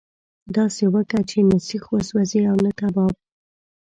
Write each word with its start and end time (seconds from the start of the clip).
داسي 0.55 0.85
وکه 0.93 1.19
چې 1.29 1.37
نه 1.49 1.57
سيخ 1.67 1.83
وسوځي 1.89 2.39
نه 2.65 2.71
کباب. 2.79 3.13